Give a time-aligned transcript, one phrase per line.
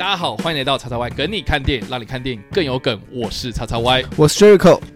[0.00, 2.98] 大家好，欢迎来到叉叉 Y 梗你看电影，让你看电影更有梗。
[3.12, 4.80] 我是叉叉 Y，我是 Jericho。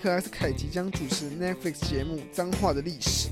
[0.00, 3.28] 脏话，尼可拉斯凯奇将主持 Netflix 节目《脏话的历史》。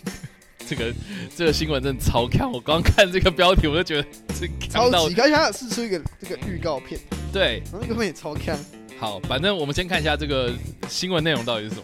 [0.68, 0.94] 这个
[1.34, 7.00] 这个新闻真的超看，我刚看这个标题我就觉得 这超级，而且他有试出一个这个预告片，
[7.32, 7.62] 对。
[7.64, 8.58] 然后那个片也超看。
[8.98, 10.52] 好，反正我们先看一下这个
[10.88, 11.82] 新闻内容到底是什么。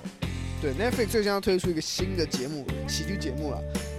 [0.61, 3.59] 对，Netflix 最近要推出一个新的节目，喜剧节目啦，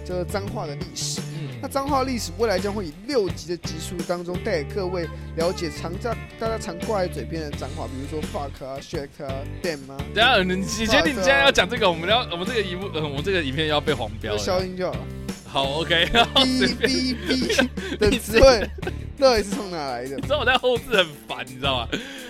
[0.09, 1.21] 叫做《脏话的历史》。
[1.61, 14.35] 那嗯，脏话历史未来将会以六集的集数当中，带给各位了解常在大家常挂在嘴边的脏话，比如说 fuck 啊、shit 啊、damn 啊，等一下你你觉得你现在要讲这个，我们要我们这个荧幕，呃，我们这个影片要被黄标。
[14.35, 14.99] 消音就好了。
[15.45, 17.39] 好，OK， 然后随哔便。
[17.39, 18.69] 哔哔的词汇，
[19.17, 20.21] 到底是从哪来的你？
[20.21, 21.87] 知道我在后置很烦，你知道吗？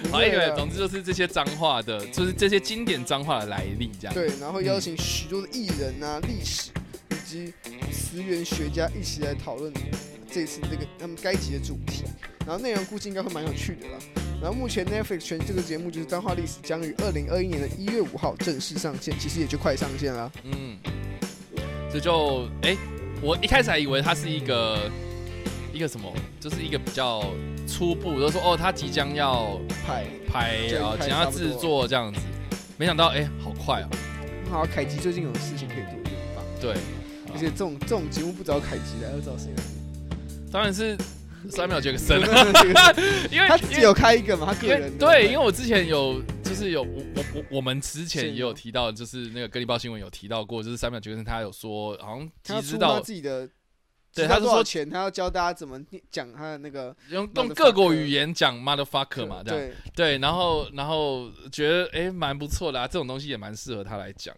[0.10, 4.14] 好，一对啊个总之就是这些脏话的，就是这些经典脏话的来历，这样。
[4.14, 6.79] 对，然后邀请许多的艺人啊、历史以
[7.30, 7.54] 及
[7.92, 9.72] 词源学家一起来讨论
[10.32, 12.04] 这次这个他们该集的主题。
[12.46, 13.98] 然后内容估计应该会蛮有趣的啦。
[14.42, 20.32] 然后目前 Netflix 全这个节目就是《脏话历史》，将于二零二一年的一月五号正式上线，其实也就快上线了。
[20.46, 20.80] 嗯，
[21.92, 22.76] 这就哎、
[23.22, 24.90] 我一开始还以为它是一个
[25.72, 27.24] 一个什么，就是一个比较
[27.68, 32.20] 初步，就说哦，它即将要拍，拍啊，即将要制作这样子，
[32.78, 33.90] 没想到哎、好快哦。
[34.50, 36.44] 好，凯吉最近有事情可以做，就很棒。
[36.60, 36.74] 对，
[37.34, 39.64] 而且这种这种节目不找凯吉来，要找谁来？
[40.52, 40.98] 当然是
[41.50, 42.20] 三秒杰克森，
[43.32, 53.48] 因为他自己有开一个嘛，他个人对，因为我之前有就是有我我我我们之前也有提到，就是那个格力报新闻有提到过，就是三秒杰克森他有说好像他出他集资到自己的，
[54.14, 55.80] 对，他是说钱，他要教大家怎么
[56.10, 64.36] 讲他的那个用用各国语言讲 motherfucker 嘛，这样对，对，然后然后觉得哎蛮不错的啊，这种东西也蛮适合他来讲。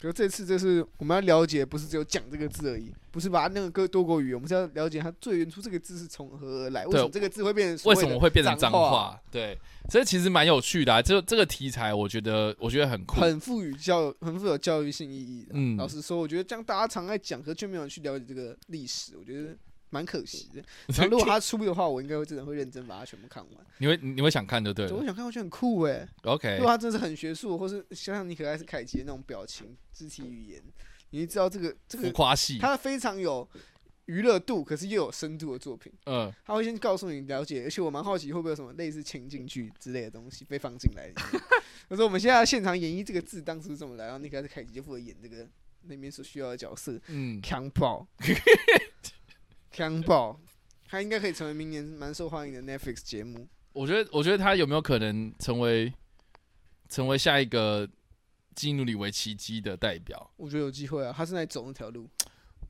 [0.00, 9.20] 可这次就是我们要了解，不是只有讲这个字而已，不是把那个歌多国语言，我们是要了解它最原初这个字是从何而来，为什么这个字会变成为什么会变成脏话？
[9.30, 9.56] 对，
[9.88, 11.00] 所以其实蛮有趣的、啊。
[11.00, 13.20] 这这个题材，我觉得我觉得很酷。
[13.20, 15.52] 很富予教，很富有教育性意义的。
[15.54, 19.56] 嗯老实说，我觉得这样大家常在讲，可却没有人去了解这个历史，我觉得
[19.90, 20.62] 蛮可惜的。
[20.88, 23.66] 然后如果他出的话，我应该会真的会认真把它全部看完。
[23.78, 24.90] 你会你会想看就对了。
[24.90, 26.08] 对我想看，我觉得很酷哎。
[26.22, 30.62] OK，如果他真的是很学术，或是想想你可爱是凯奇的那种表情、肢体语言，
[31.10, 32.58] 你就知道这个这浮个夸戏。
[32.58, 33.46] 他非常有
[34.06, 35.92] 娱乐度，可是又有深度的作品。
[36.06, 41.10] 嗯，他会先告诉你了解，而且我蛮好奇会不会有什么类似情景剧之类的东西被放进来。
[41.88, 45.48] 可是我们现在现场演绎这个字当时是怎么来，然后你可爱是凯奇就负责演这个
[45.82, 48.06] 那边所需要的角色，嗯，强暴，
[49.80, 50.38] 强暴，
[50.86, 53.48] 他应该可以成为明年蛮受欢迎的 Netflix 节目。
[53.72, 55.90] 我觉得我觉得他有没有可能成为
[56.90, 57.88] 成为下一个
[58.54, 60.30] 基努里维奇基的代表？
[60.36, 62.06] 我觉得有机会啊，他是在走那条路。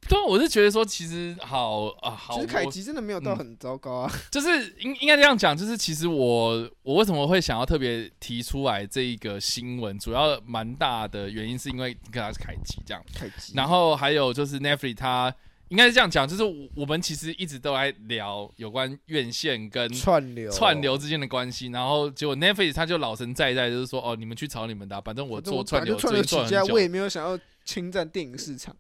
[0.09, 4.13] 对啊，我是觉得说，其实好啊，好，其实凯我奇真的没有到嗯很糟糕啊。
[4.31, 4.49] 就是
[4.79, 15.35] 应应该这样讲，就是其实我我为什么会想要特别提出来这一个新闻，主要蛮大的原因是因为他是凯奇这样，凯奇，然后还有就是 Netflix 它
[15.71, 28.77] 应该是这样讲，就是我我们其实一直都在聊有关院线跟串流串流之间的关系，然后结果 Netflix 他就老神在在，就是说哦，你们去炒你们的啊、反正我做串流串流起家，最近做很久我也没有想要侵占电影市场。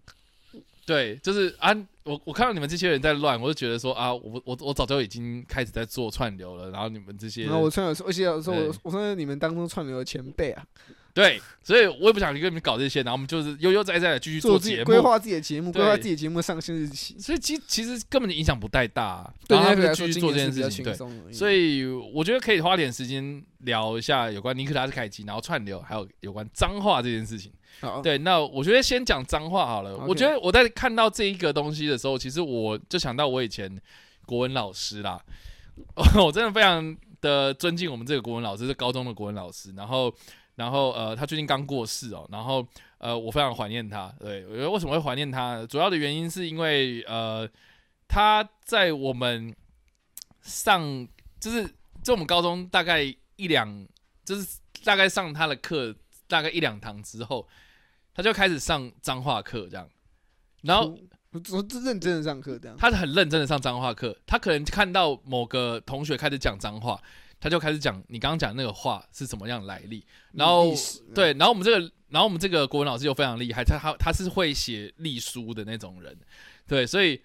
[0.85, 1.73] 对，就是啊，
[2.03, 10.67] 我我看到你们这些人在乱，我就觉得说啊，我我我早就已经开始在做串流了，然后你们这些然后我串流说，而且有时候我对我算是你们当中串流的前辈啊，
[11.20, 14.82] 对，所以我也不想去跟你们搞这些，然后我们就是悠悠哉哉的继续做自己。
[14.84, 17.19] 规划自己的节目，规划自己的节目上线日期。
[17.19, 20.84] 所以其其实根本就影响不太大、啊，对然后就继续做这件事情。
[20.84, 21.32] 对。
[21.32, 27.52] 所以我觉得可以花点时间聊一下有关尼克拉斯凯奇，然后串流，还有有关脏话这件事情。
[28.02, 29.96] 对，那我觉得先讲脏话好了。
[29.99, 33.81] 我觉得我在看到这一个东西的时候，其实我就想到我以前
[34.26, 35.20] 国文老师啦，
[36.19, 39.73] 我真的非常的尊敬我们这个国文老师，是高中的国文老师。
[39.76, 40.12] 然后，
[40.61, 42.67] 然后呃，他最近刚过世哦，然后
[42.99, 44.15] 呃，我非常怀念他。
[44.21, 45.67] 对，我觉得为什么会怀念他呢？
[45.67, 47.49] 主要的原因是因为呃，
[48.07, 49.57] 他在我们
[50.43, 51.09] 上
[51.41, 51.67] 就是
[52.05, 53.01] 就我们高中大概
[53.37, 53.89] 一两，
[54.23, 55.97] 就是大概上他的课
[56.29, 57.49] 大概一两堂之后，
[58.12, 59.89] 他就开始上脏话课这样，
[60.61, 60.95] 然后
[61.33, 67.01] 我我认真的上课这样，他很认真的上脏话课，他可能看到某个同学开始讲脏话，
[67.40, 70.72] 他就开始讲你刚刚讲那个话是什么样的来历，然后
[71.14, 76.16] 对，然后我们这个，然后我们这个国文老师又非常厉害，他他他是会写隶书的那种人，
[76.69, 77.20] 对，所以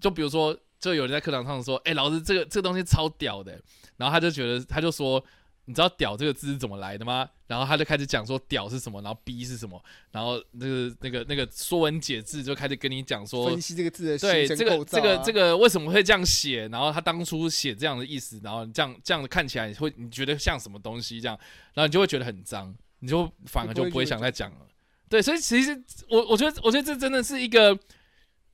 [0.00, 3.60] 就比如说，就有人在课堂上说，哎、老师这个这个东西超屌的，
[3.96, 5.24] 然后他就觉得他就说，
[5.66, 7.28] 你知道“屌”这个字是怎么来的吗？
[7.46, 9.80] 然后他就开始讲说“屌”是什么，然后“逼”是什么，
[10.10, 16.66] 然后那个那个那个《说文解字》就开始跟你讲说分，析这个字的对这个这个这个为什么会这样写？
[16.68, 21.38] 然后他当初写这样的意思，然后这样这样看起来会你觉得像什么东西这样，
[21.74, 24.66] 然后你就会觉得很脏，你就反而就不会想再讲了。
[25.08, 27.76] 对，所以其实我我觉得我觉得这真的是一个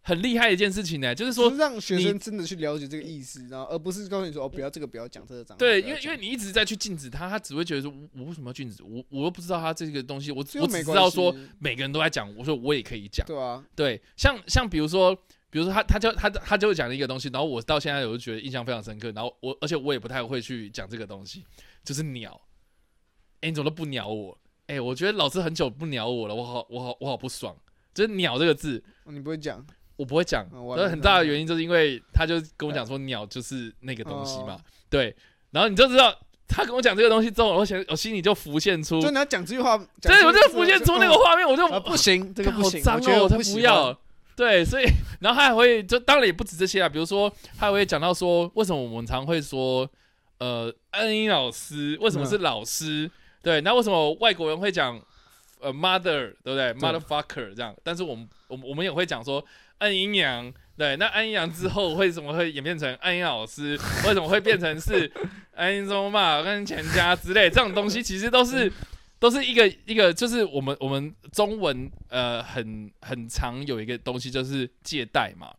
[0.06, 5.44] 很厉害的一件事情呢，就是说是让学你生真的去了解这个意思，然后而不是告诉你说哦，不要这个，不要讲这个。
[5.56, 8.84] 对，因为因为你一直在去禁止他，他只会觉得说，我我为什么要禁止？
[8.84, 13.26] 我我又不知道他这个东西，我我只知道说每个人都在讲，我说我也可以讲。
[13.26, 15.12] 对啊，对，像像比如说，
[15.50, 21.44] 比如说他他就他他就会讲一个东西，然后我到现在我就觉得印象非常深刻，然后我而且我也不太会去讲这个东西，
[21.82, 22.40] 就是鸟。
[23.40, 24.38] 哎，你怎么都不鸟我？
[24.68, 27.56] 哎，我觉得老师很久不鸟我了，我好我好我好不爽。
[27.94, 34.58] 就是“鸟”这个字，哦你不会讲，我不会讲，那很大的原因就是因为他就跟我讲说鸟就是那个东西嘛，
[34.88, 35.14] 对，
[35.50, 36.16] 然后你就知道
[36.46, 43.98] 他跟我讲这个东西之后，我想我心里就浮现出，就你要讲这句话，讲对，我就浮现出那个嗯画面，我就啊不行，这个不行，我觉得我不要。。
[44.36, 44.84] 对，所以
[45.20, 47.26] 然后他还会就当然也不止这些啊，比如说
[47.58, 49.88] 他还会讲到说，为什么我们常会说
[50.36, 53.10] 呃恩英老师为什么是老师？
[53.42, 55.00] 对，那为什么外国人会讲
[55.58, 59.42] 呃 mother 对不对？motherfucker 这样，但是我们我们我们也会讲说
[59.78, 60.52] 恩阴阳。
[60.76, 63.78] 对，那安阴阳之后为什么会演变成安阴老师？
[64.06, 65.10] 为什么会变成是
[65.54, 68.02] 安阴中嘛跟全家之类这种东西？
[68.02, 68.70] 其实都是
[69.18, 75.50] 都是一个一个，就是我们我们中文呃很很常有一个东西就是借贷嘛，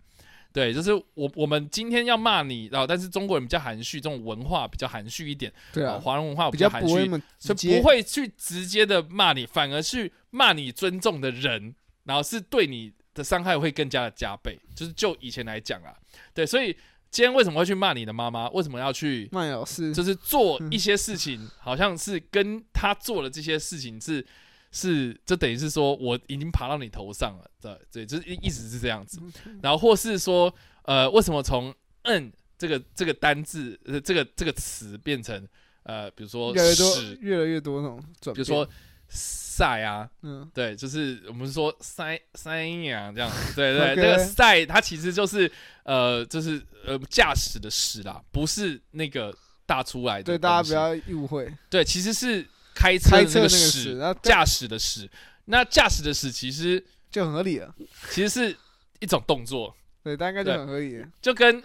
[0.53, 11.73] 对，就是我我们今天要骂你，然后但是中国人比较含蓄，这种文化比较含蓄一点，对华人文化比较含蓄，就不会那么所以不会去直接的骂你，反而去骂你尊重的人，
[12.03, 15.91] 然后是对你的伤害会更加的加倍，就是就以前来讲啊，
[16.33, 16.71] 对，所以
[17.09, 18.47] 今天为什么会去骂你的妈妈？
[18.51, 24.23] 为什么要去骂老师，就是做一些事情，好像是跟他做的这些事情是
[24.71, 29.19] 是，就等于是说我已经爬到你头上了，对对，就是意意思是这样子。
[29.61, 30.53] 然后或是说，
[30.83, 31.73] 呃，为什么从
[32.03, 35.47] “嗯”这个这个单字，呃，这个这个词变成
[35.83, 37.87] 呃，比如说越来越多屎，越来越多那
[38.21, 38.67] 种，比如说
[39.57, 45.51] 晒啊，嗯，对，就是我们说塞塞呀这样，对对这个赛它其实就是
[45.83, 50.23] 呃，就是呃驾驶的驶啦，不是那个大出来的。
[50.23, 52.45] 对大家不要误会，对，其实是
[52.75, 55.09] 开车的那个驶，，驾驶的驶。
[55.45, 57.73] 那驾驶的驶其实就很合理了，
[58.11, 58.55] 其实是
[58.99, 61.63] 一种动作，对，大概就很合理，就跟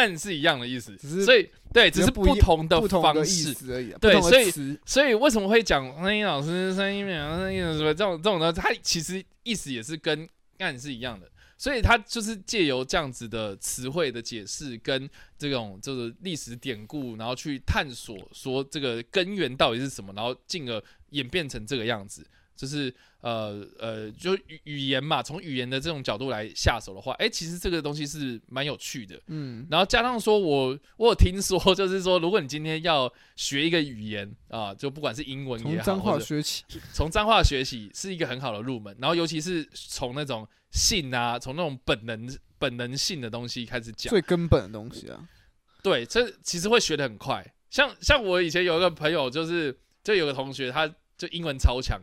[0.00, 3.52] 按是一样的意思，只是所以对，只是不同的方式。
[3.52, 8.50] 思而已啊，对所以，所以为什么会讲声音老师、声音秒、声音什么这种这种呢？
[8.50, 10.26] 它其实意思也是跟
[10.58, 22.26] 暗是一样的，所以它就是借由这样子的词汇的解释跟这种就是历史典故，然后去探索说这个根源到底是什么，然后进而演变成这个样子。
[22.60, 29.18] 就是呃呃，就语语言嘛，从语言的这种角度来下手的话，哎、其实这个东西是蛮有趣的。
[29.28, 38.94] 嗯，然后加上说我，我有听说，就是说，如果你今天要学一个语言啊，就不管是英文也好，从脏话学起，从脏话学习，是一个很好的入门。
[39.00, 45.26] 然后尤其是从那种性啊，从那种本能本能性的东西开始讲，最根本的东西啊，
[45.82, 47.54] 对，这其实会学的很快。
[47.70, 49.74] 像像我以前有一个朋友，就是
[50.04, 50.86] 就有个同学，他
[51.16, 52.00] 就英文超强，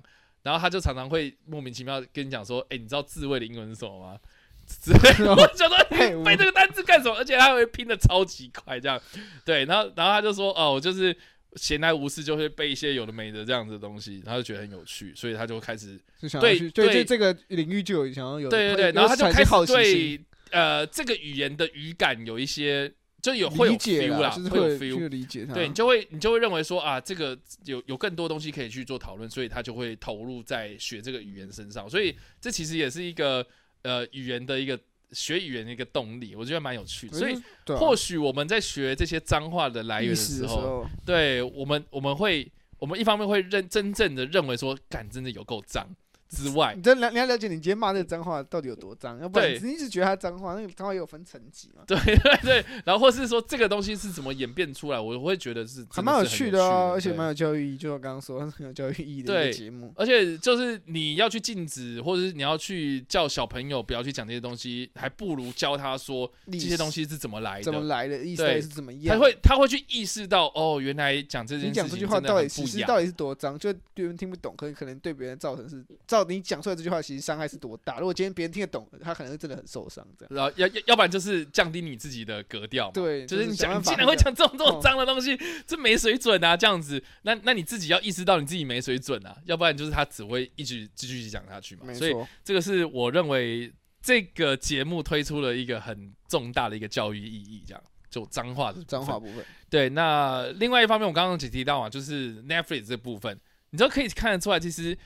[0.47, 4.17] 然后他就常常会莫名其妙跟你讲说，哎、你知道自慰的英文是什么吗？
[4.65, 7.17] 之类的，我想说你背这个单词干什么？
[7.17, 8.97] 而且他会拼的超级快，这样
[9.43, 9.65] 对。
[9.65, 11.13] 然后然后他就说，哦，我就是
[11.55, 15.99] 闲来无事就会背一些有的没的这样子的东西，然后就觉得很有趣，所以他就开始
[16.39, 22.89] 对对对对这个领域就有想要有，对对对，然后他就开始对呃这个语言的语感有一些
[23.21, 25.09] 就有会有 feel 啦，就是会有 feel。
[25.09, 31.89] 理解他，对你就会你就会认为说啊，这个有有更多东西可以去做讨论，所以他就会投入在学这个语言身上。
[31.89, 33.45] 所以这其实也是一个
[33.81, 34.79] 呃语言的一个
[35.11, 37.17] 学语言的一个动力，我觉得蛮有趣的。
[37.17, 45.87] 所以啊或许我们在学这些脏话的来源的时候，史的时候，对我们我们会我们一方面会认真正的认为说，感真的有够脏，
[46.29, 59.91] 之外你，真了，你要了解你今天骂这个脏话到底有多脏，要不然对你一直觉得它脏话，那个脏话也有分层级嘛， 对对对，然后或是说这个东西是怎么演变出来，我会觉得是还蛮有趣的啊，而且蛮有教育意义，就我刚刚说，很有教育意义的一个节目。
[59.95, 67.87] 而且就是你要去禁止，或者是你要去叫小朋友不要去讲这些东西，还不如教他说这些东西是怎么来的怎么。
[67.87, 69.15] 来的，意思是怎么样？
[69.15, 72.47] 他会他会去意识到哦，原来讲这件事情你讲这句话到底。
[72.47, 75.85] 其实到底是多脏，就别人听不懂，可能可能对别人造成是
[76.17, 77.99] 照你讲出来这句话，其实伤害是多大。
[77.99, 80.05] 如果今天别人听得懂，他可能是真的很受伤。
[80.17, 80.35] 这样。
[80.35, 91.93] 然后要要要不然就是降低你自己的格调嘛，对就是你讲，想你竟然会讲这种这种哦脏的东西，这没水准啊，这样子，那那你自己要意识到你自己没水准啊，要不然就是他只会一直继续讲下去嘛。
[91.93, 93.71] 所以这个是我认为
[94.01, 103.37] 这个节目推出了一个很重大的一个教育意义，这样就脏话的脏话部分，对，那另外一方面，我刚刚只提到啊，就是 Netflix 这部分，
[103.71, 104.97] 你知道可以看得出来，其实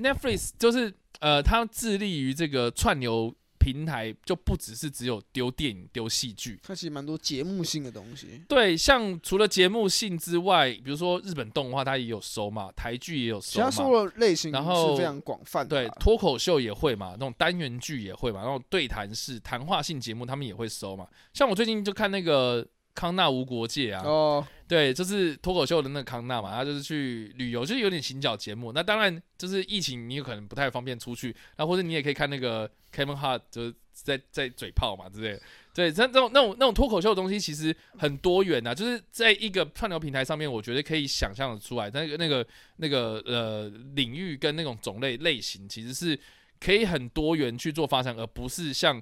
[0.00, 6.58] Netflix 就是呃，它致力于这个串流平台，就不只是只有丢电影、丢戏剧。
[6.62, 8.40] 它其实蛮多节目性的东西。
[8.48, 21.06] 对，像除了节目性之外，比如说日本动画它也有收嘛，台剧也有其他收嘛，收的类型然后是非常广泛的对。，脱口秀也会嘛，那种单元剧也会嘛，然后对谈式、谈话性节目他们也会收嘛。
[21.34, 28.72] 像我最近就看那个康纳无国界啊，哦，对，就是脱口秀的那个康纳嘛，他就是去旅游，就是有点行脚节目。
[28.72, 35.42] 那当然就是疫情，你有可能不太方便出去，那或者你也可以看那个 Kevin Hart 就是在在嘴炮嘛之类的。
[35.72, 46.18] 对，像这种那种那种脱口秀的东西，其实很多元啊，就是在一个串流平台上面，我觉得可以想象的出来，那个那个那个呃领域跟那种种类类型，其实是
[46.58, 49.00] 可以很多元去做发展，而不是像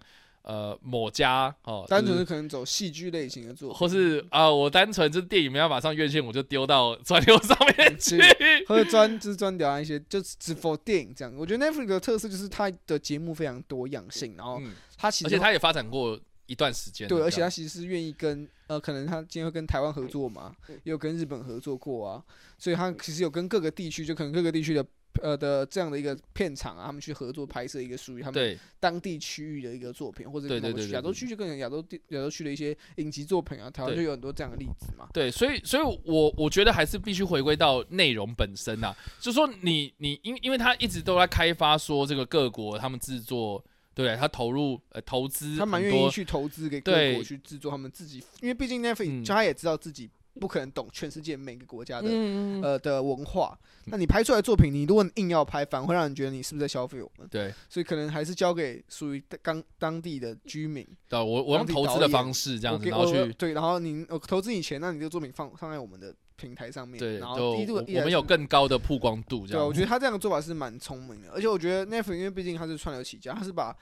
[0.48, 8.18] 呃某家哦，单纯是可能走戏剧类型的作品，或是啊、我单纯就是电影没办法上院线，我就丢到专流上面去。
[8.66, 11.34] 或者专就是专聊一些就是只 for 电影这样。
[11.36, 17.06] 我觉得 Netflix 的特色就是它的节目非常多样性，然后嗯，它其实而且他也发展过一段时间。
[17.06, 22.22] 对，而且这样他其实是愿意跟呃，可能他今天会跟台湾合作嘛，也有跟日本合作过啊，
[22.58, 24.84] 所以他其实有跟各个地区，就可能各个地区的
[25.22, 30.46] 呃的这样的一个片场啊，他们去合作拍摄一个属于他们当地区域的一个作品，或者
[30.88, 35.08] 亚洲区就更亚洲地亚洲区的一些影集作品啊，台湾就有很多这样的例子嘛。
[35.12, 44.16] 对，所以所以我我觉得还是必须回归到内容本身啊，就说你你因为因为他一直都在开发说这个各国他们制作，对？
[44.16, 57.26] 他投入呃投资他蛮，愿意去投资给各国去制作他们自己，因为毕竟 Netflix 嗯他也知道自己不可能懂全世界每个国家的、嗯，呃的文化，那你拍出来的作品，你如果硬要拍，反而会让人觉得你是不是在消费我们？
[57.28, 69.62] 对，所以可能还是交给属于当当地的居民，对，我我用投资的方式这样子，然后去对，然后你我投资你钱，那你这个作品放放在我们的平台上面，对，然后低度我我们有更高的曝光度这样。
[69.62, 69.66] 对。
[69.66, 73.76] 我觉得他这样的做法是蛮聪明的，而且我觉得 Netflix 因为毕竟他是串流起家，他是把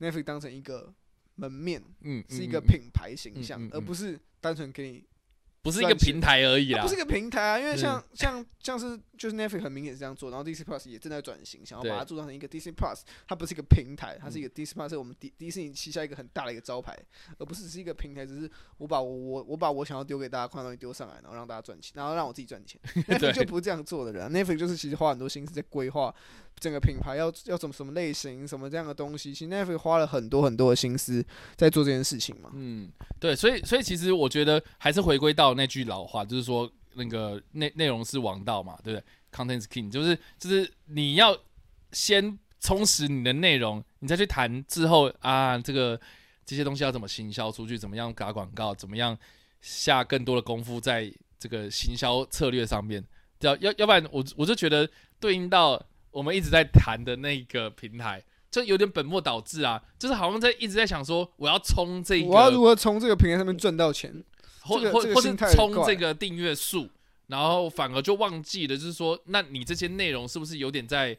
[0.00, 0.92] Netflix 当成一个
[1.36, 5.04] 门面，嗯，是一个品牌形象嗯嗯，而不是单纯给你
[5.62, 6.82] 不是一个平台而已啦。
[6.82, 6.94] 不是。
[6.94, 16.96] 一个平台啊，因为是像像像是就是 Netflix 很明显是这样做，然后 DC Plus 也正在转型，想要把对它做成一个 DC Plus，它不是一个平台，它是嗯一个 DC Plus 是我们迪迪士尼旗下一个很大的一个招牌，
[17.38, 22.80] 而不是只是一个平台，只是我把我我我把我想要丢给大家看的东西丢上来，然后让大家赚钱，然后让我自己赚钱。
[23.08, 26.14] Netflix 就不是这样做的人啊，Netflix 就是其实花很多心思在规划
[26.58, 31.24] 整个品牌要要怎么什么类型什么这样的东西，其实 Netflix 花了很多很多的心思
[31.56, 32.50] 在做这件事情嘛。
[32.54, 41.36] 嗯，对，所以所以其实我觉得还是回归到那句老话，就是说那个内内容是王道嘛，对不对？Content is king，就是就是你要
[41.92, 46.00] 先充实你的内容，你再去谈之后啊，这个
[46.44, 49.18] 这些东西要怎么行销出去，怎么样打广告，怎么样
[49.60, 53.04] 下更多的功夫在这个行销策略上面。
[53.40, 55.82] 要要要不然我我就觉得对应到
[56.12, 64.22] 我们一直在谈的那个平台，就有点本末倒置啊，就是好像在一直在想说我要冲这个，我要如何从这个平台上面赚到钱？
[64.64, 66.88] 或这个或或是冲这个订阅数，
[67.26, 71.18] 然后反而就忘记了，就是说，那你这些内容是不是有点在，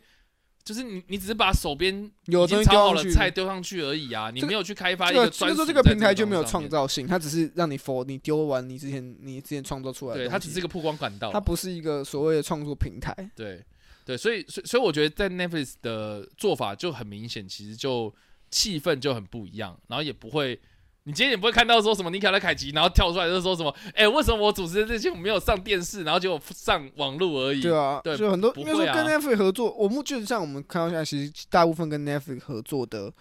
[0.64, 13.14] 就是你你只是把手边有东已经炒好了菜丢上去而已啊，你没有去开发一个就是说这个平台就没有，创造性，它只是让你 for 你丢完你之前你之前创作出来的对，它只是一个曝光管道它，不是一个所谓的创作平台。
[13.36, 13.62] 对
[14.06, 18.14] 对，所以所以所以我觉得在 Netflix 的做法就很明显，其实就
[18.52, 20.60] 气氛就很不一样，然后也不会。
[21.06, 27.62] 你今天也不会看到说什么尼卡拉凯奇，然后跳出来就说什么，哎、为什么我主持的这些我没有上电视，然后结果上网络而已？
[27.62, 33.12] 对啊，对就很多因为啊应该说跟 Netflix 合作，我们就像我们看到现在，其实大部分跟 Netflix 合作的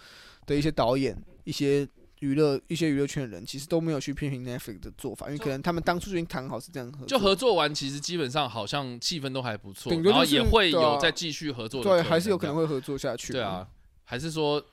[0.46, 1.84] 的一些导演、一些
[2.22, 13.32] 娱乐一些娱乐圈的人，其实都没有去批评 Netflix 的做法，因为可能他们当初就已经谈好是这样合作，就合作完，其实基本上好像气氛都还不错，然后也会有再继续合作的对，还是有可能会合作下去。
[13.32, 13.66] 对，啊，
[14.04, 14.64] 还是说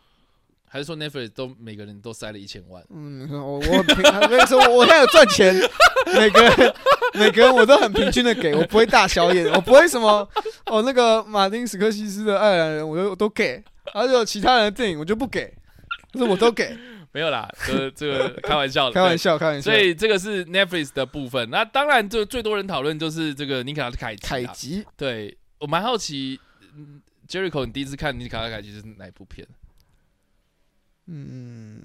[0.68, 5.56] 还是说 Netflix 都每个人都塞了一千万，嗯，我我很平，我跟你说，我现在有赚钱，
[6.14, 6.76] 每个人
[7.16, 10.30] 每个人我都很平均的给，我不会大小眼，我不会什么
[10.68, 13.64] 哦那个马丁斯科西斯的爱尔兰人，我都我都给，
[13.96, 15.52] 而且有其他人的电影我就不给，
[16.14, 16.78] 就是我都给，
[17.12, 19.72] 没有啦，这这个开玩笑的， 开玩笑，开玩笑。
[19.72, 21.50] 所以这个是 Netflix 的部分。
[21.50, 24.16] 那当然，就最多人讨论就是这个尼卡凯。
[24.16, 26.40] 凯吉，对我蛮好奇、
[26.76, 29.48] 嗯、，Jericho，你第一次看尼卡凯奇是哪一部片？
[31.08, 31.82] 嗯，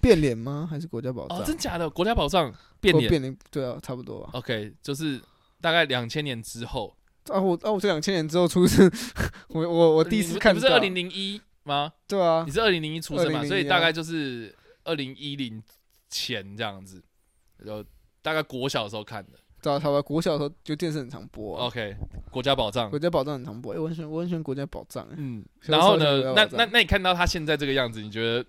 [0.00, 0.68] 变脸吗？
[0.70, 1.38] 还是国家宝藏？
[1.38, 1.90] 哦，真假的？
[1.90, 3.10] 国家宝藏变脸。
[3.10, 4.30] 变脸，对啊，差不多吧。
[4.34, 5.20] OK，就是
[5.60, 6.96] 大概两千年之后。
[7.28, 8.88] 啊，我啊，我这两千年之后出生，
[9.48, 11.92] 我我我第一次看不是二，零零一吗？
[12.06, 13.44] 对啊你，是二零零一出生嘛？
[13.44, 14.54] 所以大概就是
[14.84, 15.62] 二零一零
[16.08, 17.02] 前这样子，
[17.58, 17.84] 然后
[18.22, 19.32] 大概国小的时候看的。
[19.62, 20.02] 对啊，差不多。
[20.02, 21.96] 国小的时候就电视很常播啊，OK，
[22.30, 22.98] 国家宝藏国。
[22.98, 23.74] 家宝藏很常播。
[23.74, 25.04] 哎，我很喜欢，我很喜欢国家宝藏。
[25.06, 26.32] 哎，嗯，然后呢？
[26.36, 28.44] 那那那你看到他现在这个样子，你觉得？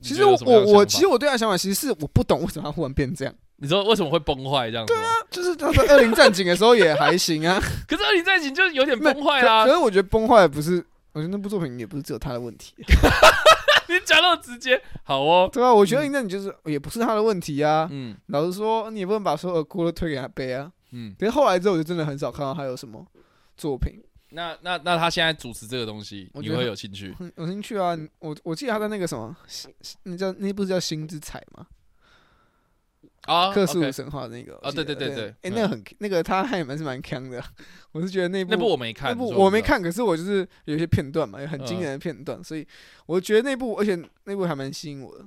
[0.00, 3.34] 其实我我我其实我对他的想法，其实是我不懂为什么他忽然变这样。
[3.56, 4.94] 你说为什么会崩坏这样子？
[4.94, 9.76] 对啊，就是他在二零战警的时候也还行啊， 可是二零战警就有点崩坏啦可可。
[9.76, 12.74] 是我觉得崩坏不是，我觉得那部作品也不是只有他的问题，
[13.88, 15.50] 你讲那么直接，好哦。
[15.52, 17.88] 对啊，我觉得二零战警就是也不是他的问题啊。
[17.90, 20.70] 嗯老实说，你也不能把所有的锅都推给他背啊。
[20.92, 23.04] 嗯，可是后来之后，我就真的很少看到他有什么
[23.56, 24.00] 作品。
[24.32, 27.12] 那那那他现在主持这个东西，你觉得会有兴趣？
[27.18, 27.98] 很有兴趣啊！
[28.20, 29.36] 我我记得他在那个什么，
[30.04, 31.66] 那叫那部是叫《星之彩》吗？
[33.30, 37.42] 啊克苏鲁神话那个啊对对对对对哎，嗯那个很那个他还蛮是蛮强的，
[37.92, 39.28] 我是觉得那部那部我没看，那部。
[39.30, 42.66] 我没看，可是我就是有一些片段嘛，有很惊嗯人的片段，所以
[43.06, 45.24] 我觉得那部，而且那部还蛮吸引我的。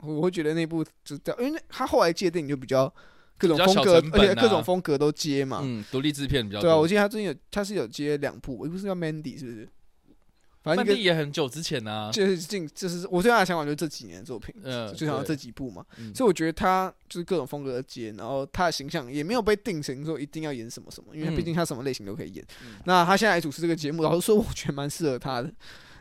[0.00, 2.92] 我我会觉得那部就这样，因为他后来接电影就比较
[3.38, 5.60] 各种风格，而且各种啊风格都接嘛。
[5.64, 6.86] 嗯，独立制片比较对啊，我。
[6.86, 9.68] 记得他最近有他是有接两部，一部是叫 Mandy 是不是？
[10.74, 12.10] 反正也很久之前呢。
[12.12, 15.84] 就是近，就是我最大的想法就是这几年的作品，嗯，就想到这几部嘛。
[15.98, 22.44] 嗯所以我觉得他就是各种风格的接，然后他的形象也没有被定型说一定要演什么什么，因为嗯毕竟他什么类型都可以演。
[22.64, 25.52] 嗯那他现在来主持这个节目，老实说，我觉得蛮适合他的。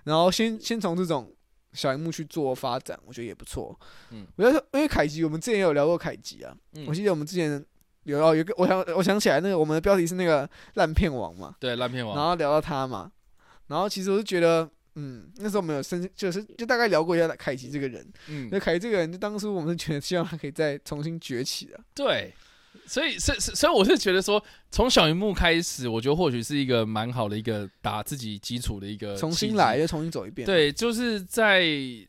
[0.03, 1.33] 然后先先从这种
[1.73, 3.77] 小荧幕去做发展，我觉得也不错。
[4.11, 6.55] 嗯，我觉得，因为凯吉，我们之前也有聊过凯吉啊。
[6.73, 7.63] 嗯我记得我们之前
[8.03, 12.15] 有哦，有个，我想我想起来，那个我们的标题是那个烂片王嘛，对烂片王。
[12.15, 13.11] 然后聊到他嘛，
[13.67, 14.69] 然后其实我就觉得。
[14.97, 18.01] 嗯，那时候我们有深，就是就大概聊过一下凯奇这个人。
[18.29, 21.77] 嗯那，凯奇这个人，就当初我们是觉得希望他可以再重新崛起的。
[21.93, 22.33] 对，
[22.85, 31.65] 所以所以所以我是觉得说，从小荧幕开始，我觉得或许是一个蛮好的一个打自己基础的一个重新来，又重新走一遍。，对，就是在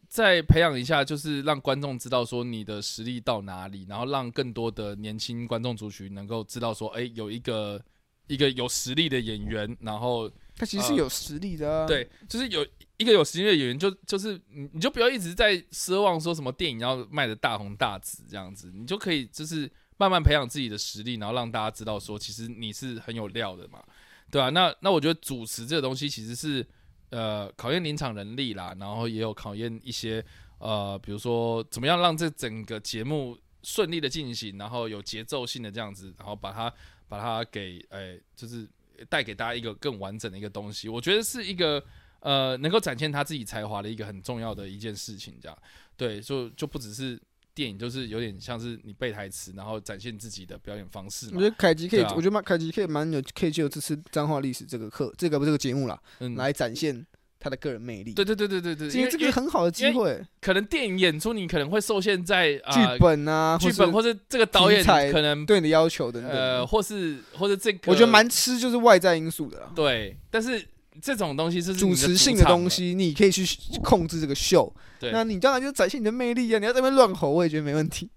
[0.08, 7.82] 再培养一下，就是让观众知道说你的实力到哪里，然后让更多的年轻观众族群能够知道说，哎、有一个
[8.28, 12.66] 一个有实力的演员，然后他其实是有实力的、啊。，对，就是有
[12.96, 23.82] 一个有实力的演员就，就是你你就不要一直在奢望说什么电影要卖的大红大紫这样子，你就可以就是慢慢培养自己的实力，然后让大家知道说，其实你是很有料的嘛，
[24.30, 26.66] 对啊，那那我觉得主持这个东西其实是
[27.10, 30.24] 呃考验临场能力啦，然后也有考验一些
[30.58, 36.72] 呃，比如说怎么样让这整个节目顺利的进行，然后有节奏性的这样子，然后把它
[37.08, 38.66] 把它给诶、就是
[39.08, 41.82] 带给大家一个更完整的一个东西，我觉得是一个
[42.20, 45.58] 呃能够展现他自己才华的一个很重要的一件事情，这样。
[45.96, 47.18] 对，就就不只是
[47.54, 52.12] 电影，就是有点像是你背台词，然后展现自己的表演方式我觉，得凯吉可以，啊。
[52.14, 57.06] 我觉得蛮凯吉可以蛮有，可以就有这次脏话历史这个课，这个不是这个节目啦，嗯，来展现
[57.46, 58.12] 他的个人魅力。
[58.12, 66.32] 对对对对对对，因为因为个很好的机会，可能电影演出你可能会受限在啊剧本啊，剧本或者这个导演可能对你的要求等等。
[66.32, 69.70] 呃，或是或者这个，我觉得蛮吃就是外在因素的啦。
[69.76, 70.60] 对，但是
[71.00, 73.46] 这种东西是主持性的东，西，你可以去
[73.84, 74.74] 控制这个秀。
[74.98, 76.58] 对那你当然就展现你的魅力啊！
[76.58, 78.08] 你要在那边乱吼，我也觉得没问题。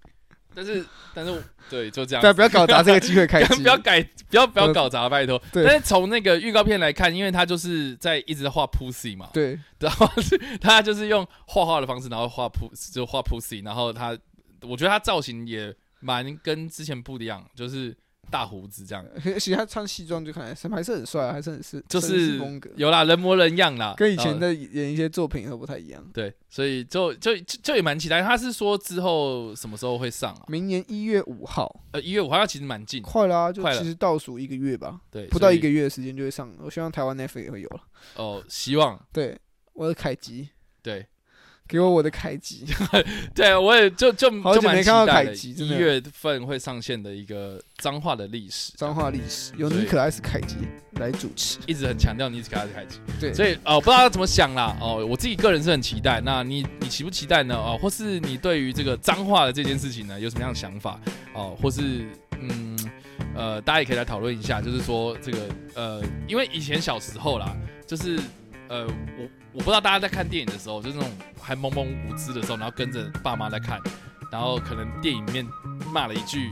[0.56, 3.62] 但是但是对，就这样不要不要搞砸这个机会，开不要吉。
[3.62, 5.42] 不要改，不要不要搞砸，拜托。
[5.52, 14.18] 对但是从那个预告片来看，因为他就是在一直在画 pussy 嘛，对，然后是他就是用画画的方式，然后画 pussy 就画 pussy，然后他
[14.62, 17.96] 我觉得他造型也蛮跟之前不一样，就是
[18.30, 19.06] 大胡子这样，
[19.39, 26.04] 其实他穿西装就看来还是很帅啊，还是很是就是风格，有啦人模人样啦，跟以前的演一些作品都不太一样。
[26.13, 28.22] 对，所以就就就就也蛮期待。
[28.22, 30.46] 他是说之后什么时候会上啊？
[30.48, 36.50] 明年一月五号，呃，一月五号其实蛮近，快啦、就其实倒数一个月吧，对，不到一个月的时间就会上。
[36.60, 37.82] 我希望台湾 Netflix 也会有了。
[38.15, 39.38] 哦，希望对，
[39.74, 40.50] 我的凯吉，
[40.82, 41.06] 对
[41.69, 42.65] 给我我的凯吉。
[43.36, 50.55] 对，我也就就好久就蛮没看到凯吉一月份会上线的一个脏话的历史，脏话历史由尼可拉斯凯吉
[50.93, 51.60] 来主持。
[51.67, 52.97] 一直很强调尼斯卡斯凯吉。
[53.19, 56.19] 对，所以哦，不知道他怎么想啦哦，我自己个人是很期待。
[56.19, 57.55] 那你你期不期待呢？
[57.55, 60.99] 哦，或是你对于这个脏话的这件事情呢，有什么样的想法？
[61.36, 62.75] 哦，或是嗯
[63.36, 65.38] 呃，大家也可以来讨论一下，就是说这个
[65.75, 67.55] 呃，因为以前小时候啦，
[67.86, 68.19] 就是
[68.67, 73.80] 呃，我我不知道大家在看电影的时候，就是那种还懵懵无知的时候，然后跟着爸妈在看，
[74.32, 75.48] 然后可能电影里面
[75.92, 76.52] 骂了一句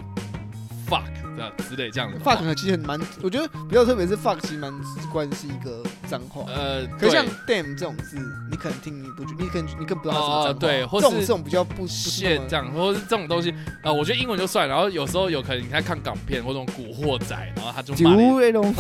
[0.90, 1.04] fuck
[1.36, 6.44] 这样之类这样的 fuck 其实很蛮，我觉得比较特别是 fuck 其实蛮直观是一个脏话。
[6.52, 8.18] 呃，可是像 damn 这种字，
[8.50, 10.60] 你可能听你不觉，你可能你更不知道它是哦脏话。
[10.60, 18.74] 对或是这种比较不不是那么线这样，或者是这种东西，啊，我觉得英文就算，然后有时候有可能你在看港片或者那种古惑仔，然后他就骂了一，九那种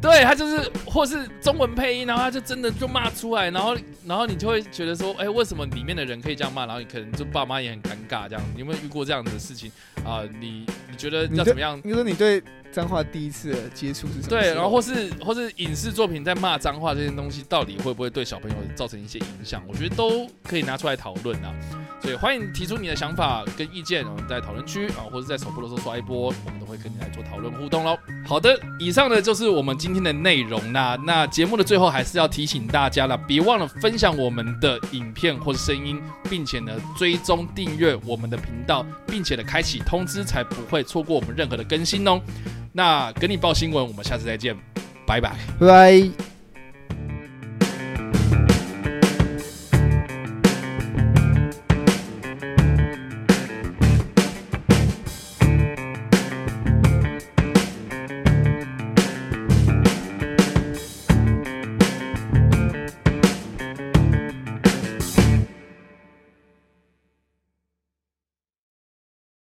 [0.00, 9.72] 对他就是，或是中文配音，然后他就真的就骂出来，然后然后你就会觉得说，哎，为什么里面的人可以这样骂，然后你可能就爸妈也很尴尬，这样，你有没有遇过这样的事情
[10.04, 10.22] 啊？
[10.38, 11.80] 你你觉得要怎么样？
[11.82, 14.28] 你说你对脏话第一次的接触是什么？
[14.28, 19.62] 对，然后或是或是影视作品在骂脏话这件东西，到底会不会对小朋友造成一些影响？
[19.66, 21.54] 我觉得都可以拿出来讨论啊。
[22.02, 27.98] 所以欢迎提出你的想法跟意见，我们在讨论区啊，或者在首播的时候刷一波，我们都会跟你来做讨论互动喽。
[28.26, 30.96] 好的，以上呢就是我们今天的内容啦。
[31.04, 42.20] 那节目的最后还是要提醒大家了，别忘了分享我们的影片或是声音，并且呢追踪订阅我们的频道，并且呢开启通知，才不会错过我们任何的更新哦。
[42.72, 44.56] 那跟你报新闻，我们下次再见，
[45.06, 45.34] 拜拜。
[45.58, 46.35] 拜拜。